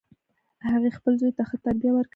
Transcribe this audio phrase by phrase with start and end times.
[0.69, 2.09] هغې خپل زوی ته ښه تربیه ورکړي